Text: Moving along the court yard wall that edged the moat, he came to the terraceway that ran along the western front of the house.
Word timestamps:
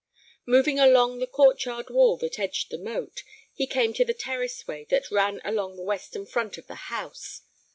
Moving 0.47 0.79
along 0.79 1.19
the 1.19 1.27
court 1.27 1.63
yard 1.63 1.91
wall 1.91 2.17
that 2.17 2.39
edged 2.39 2.71
the 2.71 2.79
moat, 2.79 3.21
he 3.53 3.67
came 3.67 3.93
to 3.93 4.03
the 4.03 4.15
terraceway 4.15 4.85
that 4.85 5.11
ran 5.11 5.39
along 5.43 5.75
the 5.75 5.83
western 5.83 6.25
front 6.25 6.57
of 6.57 6.65
the 6.65 6.73
house. 6.89 7.41